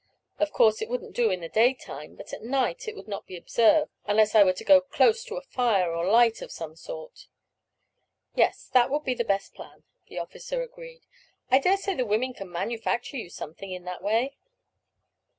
Of 0.39 0.51
course 0.51 0.81
it 0.81 0.89
wouldn't 0.89 1.15
do 1.15 1.29
in 1.29 1.41
the 1.41 1.47
daytime, 1.47 2.15
but 2.15 2.33
at 2.33 2.41
night 2.41 2.87
it 2.87 2.95
would 2.95 3.07
not 3.07 3.27
be 3.27 3.37
observed, 3.37 3.91
unless 4.05 4.33
I 4.33 4.43
were 4.43 4.51
to 4.53 4.63
go 4.63 4.81
close 4.81 5.23
to 5.25 5.35
a 5.37 5.43
fire 5.43 5.93
or 5.93 6.09
light 6.09 6.41
of 6.41 6.51
some 6.51 6.75
sort." 6.75 7.27
"Yes, 8.33 8.67
that 8.73 8.89
would 8.89 9.03
be 9.03 9.13
the 9.13 9.23
best 9.23 9.53
plan," 9.53 9.83
the 10.07 10.17
officer 10.17 10.63
agreed. 10.63 11.03
"I 11.51 11.59
dare 11.59 11.77
say 11.77 11.93
the 11.93 12.03
women 12.03 12.33
can 12.33 12.51
manufacture 12.51 13.17
you 13.17 13.29
something 13.29 13.71
in 13.71 13.83
that 13.83 14.01
way. 14.01 14.37